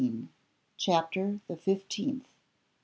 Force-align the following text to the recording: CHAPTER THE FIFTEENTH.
CHAPTER 0.77 1.41
THE 1.47 1.55
FIFTEENTH. 1.55 2.25